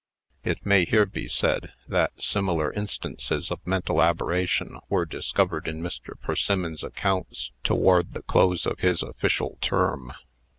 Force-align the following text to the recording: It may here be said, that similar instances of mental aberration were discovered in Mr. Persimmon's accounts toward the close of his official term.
It 0.43 0.65
may 0.65 0.85
here 0.85 1.05
be 1.05 1.27
said, 1.27 1.73
that 1.87 2.19
similar 2.23 2.73
instances 2.73 3.51
of 3.51 3.59
mental 3.67 4.01
aberration 4.01 4.79
were 4.89 5.05
discovered 5.05 5.67
in 5.67 5.79
Mr. 5.83 6.19
Persimmon's 6.19 6.81
accounts 6.81 7.51
toward 7.63 8.13
the 8.13 8.23
close 8.23 8.65
of 8.65 8.79
his 8.79 9.03
official 9.03 9.59
term. 9.61 10.11